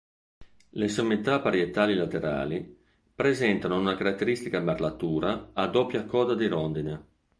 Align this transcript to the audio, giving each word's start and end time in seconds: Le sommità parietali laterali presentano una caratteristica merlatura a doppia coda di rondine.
Le 0.71 0.87
sommità 0.87 1.41
parietali 1.41 1.93
laterali 1.93 2.75
presentano 3.13 3.77
una 3.77 3.93
caratteristica 3.95 4.59
merlatura 4.59 5.51
a 5.53 5.67
doppia 5.67 6.05
coda 6.05 6.33
di 6.33 6.47
rondine. 6.47 7.05